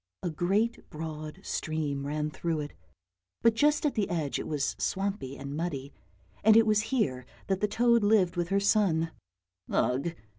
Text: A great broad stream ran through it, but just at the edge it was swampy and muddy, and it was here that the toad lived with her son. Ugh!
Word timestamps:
A 0.23 0.31
great 0.31 0.89
broad 0.89 1.41
stream 1.45 2.07
ran 2.07 2.31
through 2.31 2.61
it, 2.61 2.73
but 3.43 3.53
just 3.53 3.85
at 3.85 3.93
the 3.93 4.09
edge 4.09 4.39
it 4.39 4.47
was 4.47 4.75
swampy 4.79 5.37
and 5.37 5.55
muddy, 5.55 5.93
and 6.43 6.57
it 6.57 6.65
was 6.65 6.81
here 6.89 7.23
that 7.45 7.59
the 7.61 7.67
toad 7.67 8.03
lived 8.03 8.35
with 8.35 8.47
her 8.49 8.59
son. 8.59 9.11
Ugh! 9.69 10.15